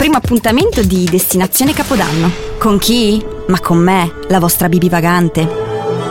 primo 0.00 0.16
appuntamento 0.16 0.80
di 0.80 1.04
Destinazione 1.04 1.74
Capodanno. 1.74 2.30
Con 2.58 2.78
chi? 2.78 3.22
Ma 3.48 3.60
con 3.60 3.76
me, 3.76 4.10
la 4.28 4.38
vostra 4.38 4.66
Bibi 4.70 4.88
vagante. 4.88 5.46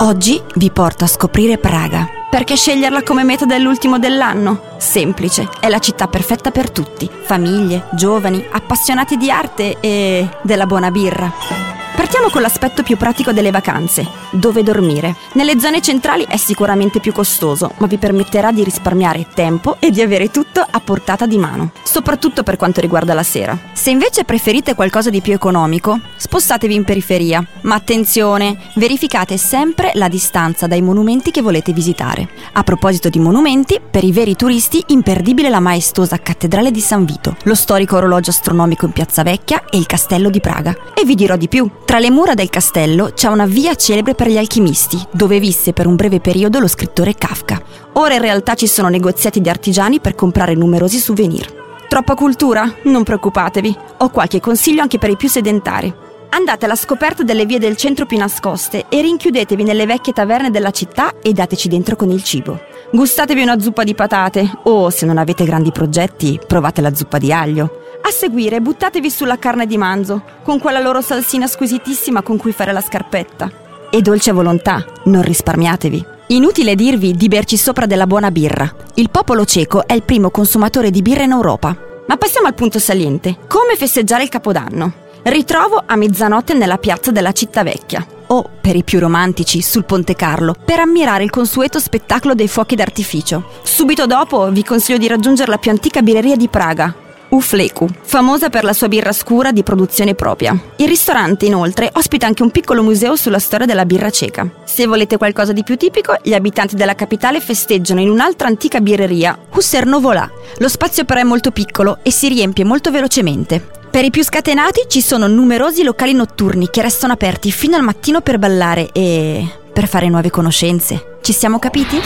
Oggi 0.00 0.38
vi 0.56 0.70
porto 0.70 1.04
a 1.04 1.06
scoprire 1.06 1.56
Praga. 1.56 2.06
Perché 2.28 2.56
sceglierla 2.56 3.02
come 3.02 3.24
meta 3.24 3.46
dell'ultimo 3.46 3.98
dell'anno? 3.98 4.74
Semplice, 4.76 5.48
è 5.60 5.70
la 5.70 5.78
città 5.78 6.08
perfetta 6.08 6.50
per 6.50 6.70
tutti. 6.70 7.08
Famiglie, 7.22 7.86
giovani, 7.94 8.44
appassionati 8.50 9.16
di 9.16 9.30
arte 9.30 9.78
e 9.80 10.28
della 10.42 10.66
buona 10.66 10.90
birra. 10.90 11.69
Partiamo 12.00 12.30
con 12.30 12.40
l'aspetto 12.40 12.82
più 12.82 12.96
pratico 12.96 13.30
delle 13.30 13.50
vacanze, 13.50 14.08
dove 14.30 14.62
dormire. 14.62 15.16
Nelle 15.34 15.60
zone 15.60 15.82
centrali 15.82 16.24
è 16.26 16.38
sicuramente 16.38 16.98
più 16.98 17.12
costoso, 17.12 17.72
ma 17.76 17.86
vi 17.86 17.98
permetterà 17.98 18.52
di 18.52 18.64
risparmiare 18.64 19.26
tempo 19.34 19.76
e 19.78 19.90
di 19.90 20.00
avere 20.00 20.30
tutto 20.30 20.64
a 20.68 20.80
portata 20.80 21.26
di 21.26 21.36
mano, 21.36 21.72
soprattutto 21.82 22.42
per 22.42 22.56
quanto 22.56 22.80
riguarda 22.80 23.12
la 23.12 23.22
sera. 23.22 23.56
Se 23.74 23.90
invece 23.90 24.24
preferite 24.24 24.74
qualcosa 24.74 25.10
di 25.10 25.20
più 25.20 25.34
economico, 25.34 26.00
spostatevi 26.16 26.74
in 26.74 26.84
periferia, 26.84 27.44
ma 27.62 27.74
attenzione, 27.74 28.56
verificate 28.76 29.36
sempre 29.36 29.90
la 29.92 30.08
distanza 30.08 30.66
dai 30.66 30.80
monumenti 30.80 31.30
che 31.30 31.42
volete 31.42 31.74
visitare. 31.74 32.30
A 32.52 32.62
proposito 32.62 33.10
di 33.10 33.18
monumenti, 33.18 33.78
per 33.78 34.04
i 34.04 34.12
veri 34.12 34.36
turisti 34.36 34.82
imperdibile 34.86 35.50
la 35.50 35.60
maestosa 35.60 36.16
cattedrale 36.16 36.70
di 36.70 36.80
San 36.80 37.04
Vito, 37.04 37.36
lo 37.42 37.54
storico 37.54 37.96
orologio 37.96 38.30
astronomico 38.30 38.86
in 38.86 38.92
Piazza 38.92 39.22
Vecchia 39.22 39.64
e 39.68 39.76
il 39.76 39.84
castello 39.84 40.30
di 40.30 40.40
Praga. 40.40 40.74
E 40.94 41.04
vi 41.04 41.14
dirò 41.14 41.36
di 41.36 41.48
più, 41.48 41.70
tra 41.90 41.98
le 41.98 42.12
mura 42.12 42.34
del 42.34 42.50
castello 42.50 43.10
c'è 43.14 43.26
una 43.26 43.46
via 43.46 43.74
celebre 43.74 44.14
per 44.14 44.28
gli 44.28 44.36
alchimisti, 44.36 44.96
dove 45.10 45.40
visse 45.40 45.72
per 45.72 45.88
un 45.88 45.96
breve 45.96 46.20
periodo 46.20 46.60
lo 46.60 46.68
scrittore 46.68 47.14
Kafka. 47.14 47.60
Ora 47.94 48.14
in 48.14 48.20
realtà 48.20 48.54
ci 48.54 48.68
sono 48.68 48.88
negoziati 48.88 49.40
di 49.40 49.48
artigiani 49.48 49.98
per 49.98 50.14
comprare 50.14 50.54
numerosi 50.54 50.98
souvenir. 50.98 51.52
Troppa 51.88 52.14
cultura? 52.14 52.72
Non 52.84 53.02
preoccupatevi, 53.02 53.76
ho 53.96 54.08
qualche 54.10 54.38
consiglio 54.38 54.82
anche 54.82 54.98
per 54.98 55.10
i 55.10 55.16
più 55.16 55.28
sedentari. 55.28 55.92
Andate 56.28 56.64
alla 56.64 56.76
scoperta 56.76 57.24
delle 57.24 57.44
vie 57.44 57.58
del 57.58 57.76
centro 57.76 58.06
più 58.06 58.18
nascoste 58.18 58.84
e 58.88 59.00
rinchiudetevi 59.00 59.64
nelle 59.64 59.84
vecchie 59.84 60.12
taverne 60.12 60.52
della 60.52 60.70
città 60.70 61.14
e 61.20 61.32
dateci 61.32 61.66
dentro 61.66 61.96
con 61.96 62.12
il 62.12 62.22
cibo. 62.22 62.56
Gustatevi 62.92 63.42
una 63.42 63.58
zuppa 63.58 63.82
di 63.82 63.96
patate 63.96 64.48
o, 64.62 64.90
se 64.90 65.06
non 65.06 65.18
avete 65.18 65.44
grandi 65.44 65.72
progetti, 65.72 66.38
provate 66.46 66.80
la 66.82 66.94
zuppa 66.94 67.18
di 67.18 67.32
aglio. 67.32 67.89
Seguire 68.10 68.60
buttatevi 68.60 69.10
sulla 69.10 69.38
carne 69.38 69.66
di 69.66 69.78
manzo, 69.78 70.22
con 70.42 70.58
quella 70.58 70.78
loro 70.78 71.00
salsina 71.00 71.46
squisitissima 71.46 72.20
con 72.20 72.36
cui 72.36 72.52
fare 72.52 72.70
la 72.70 72.82
scarpetta. 72.82 73.50
E 73.88 74.02
dolce 74.02 74.32
volontà, 74.32 74.84
non 75.04 75.22
risparmiatevi. 75.22 76.04
Inutile 76.26 76.74
dirvi 76.74 77.12
di 77.14 77.28
berci 77.28 77.56
sopra 77.56 77.86
della 77.86 78.06
buona 78.06 78.30
birra. 78.30 78.70
Il 78.96 79.08
popolo 79.08 79.46
ceco 79.46 79.86
è 79.86 79.94
il 79.94 80.02
primo 80.02 80.30
consumatore 80.30 80.90
di 80.90 81.00
birra 81.00 81.22
in 81.22 81.30
Europa. 81.30 81.74
Ma 82.06 82.16
passiamo 82.18 82.46
al 82.46 82.54
punto 82.54 82.78
saliente. 82.78 83.38
Come 83.48 83.74
festeggiare 83.74 84.24
il 84.24 84.28
Capodanno? 84.28 84.92
Ritrovo 85.22 85.82
a 85.84 85.96
mezzanotte 85.96 86.52
nella 86.52 86.76
piazza 86.76 87.10
della 87.10 87.32
città 87.32 87.62
vecchia. 87.62 88.06
O, 88.26 88.48
per 88.60 88.76
i 88.76 88.84
più 88.84 88.98
romantici, 88.98 89.62
sul 89.62 89.86
Ponte 89.86 90.14
Carlo, 90.14 90.54
per 90.62 90.78
ammirare 90.78 91.24
il 91.24 91.30
consueto 91.30 91.78
spettacolo 91.78 92.34
dei 92.34 92.48
fuochi 92.48 92.74
d'artificio. 92.74 93.44
Subito 93.62 94.06
dopo 94.06 94.50
vi 94.50 94.62
consiglio 94.62 94.98
di 94.98 95.08
raggiungere 95.08 95.50
la 95.50 95.58
più 95.58 95.70
antica 95.70 96.02
birreria 96.02 96.36
di 96.36 96.48
Praga, 96.48 96.94
Ufleku, 97.30 97.88
famosa 98.02 98.50
per 98.50 98.64
la 98.64 98.72
sua 98.72 98.88
birra 98.88 99.12
scura 99.12 99.52
di 99.52 99.62
produzione 99.62 100.14
propria. 100.14 100.58
Il 100.76 100.88
ristorante, 100.88 101.46
inoltre, 101.46 101.88
ospita 101.92 102.26
anche 102.26 102.42
un 102.42 102.50
piccolo 102.50 102.82
museo 102.82 103.14
sulla 103.14 103.38
storia 103.38 103.66
della 103.66 103.86
birra 103.86 104.10
ceca. 104.10 104.50
Se 104.64 104.84
volete 104.86 105.16
qualcosa 105.16 105.52
di 105.52 105.62
più 105.62 105.76
tipico, 105.76 106.16
gli 106.22 106.34
abitanti 106.34 106.74
della 106.74 106.96
capitale 106.96 107.40
festeggiano 107.40 108.00
in 108.00 108.10
un'altra 108.10 108.48
antica 108.48 108.80
birreria, 108.80 109.38
Hussernovolà. 109.52 110.28
Lo 110.58 110.68
spazio 110.68 111.04
però 111.04 111.20
è 111.20 111.24
molto 111.24 111.52
piccolo 111.52 111.98
e 112.02 112.10
si 112.10 112.26
riempie 112.28 112.64
molto 112.64 112.90
velocemente. 112.90 113.64
Per 113.90 114.04
i 114.04 114.10
più 114.10 114.24
scatenati 114.24 114.86
ci 114.88 115.00
sono 115.00 115.28
numerosi 115.28 115.84
locali 115.84 116.12
notturni 116.12 116.68
che 116.68 116.82
restano 116.82 117.12
aperti 117.12 117.52
fino 117.52 117.76
al 117.76 117.82
mattino 117.82 118.20
per 118.22 118.38
ballare 118.38 118.90
e 118.92 119.46
per 119.72 119.86
fare 119.86 120.08
nuove 120.08 120.30
conoscenze. 120.30 121.18
Ci 121.20 121.32
siamo 121.32 121.60
capiti? 121.60 122.00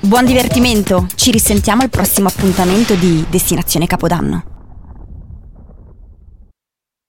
Buon 0.00 0.24
divertimento! 0.24 1.06
Ci 1.14 1.30
risentiamo 1.30 1.82
al 1.82 1.90
prossimo 1.90 2.28
appuntamento 2.28 2.94
di 2.94 3.24
Destinazione 3.28 3.86
Capodanno. 3.86 4.49